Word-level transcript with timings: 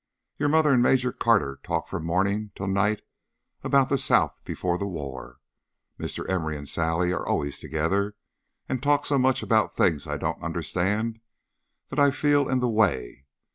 Your 0.39 0.49
mother 0.49 0.73
and 0.73 0.81
Major 0.81 1.11
Carter 1.11 1.59
talk 1.61 1.87
from 1.87 2.07
morning 2.07 2.49
till 2.55 2.65
night 2.65 3.03
about 3.63 3.89
the 3.89 3.99
South 3.99 4.39
before 4.43 4.79
the 4.79 4.87
War. 4.87 5.37
Mr. 5.99 6.27
Emory 6.27 6.57
and 6.57 6.67
Sally 6.67 7.13
are 7.13 7.23
always 7.23 7.59
together, 7.59 8.15
and 8.67 8.81
talk 8.81 9.05
so 9.05 9.19
much 9.19 9.43
about 9.43 9.75
things 9.75 10.07
I 10.07 10.17
don't 10.17 10.41
understand 10.41 11.19
that 11.89 11.99
I 11.99 12.09
feel 12.09 12.49
in 12.49 12.61
the 12.61 12.67
way. 12.67 13.27